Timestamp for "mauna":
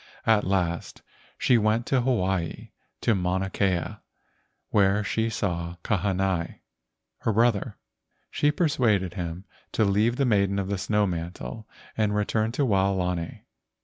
3.13-3.51